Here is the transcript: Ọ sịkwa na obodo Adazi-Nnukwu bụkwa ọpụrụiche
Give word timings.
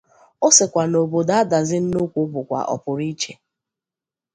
Ọ 0.45 0.47
sịkwa 0.55 0.83
na 0.91 0.97
obodo 1.03 1.31
Adazi-Nnukwu 1.41 2.21
bụkwa 2.31 2.59
ọpụrụiche 2.73 3.33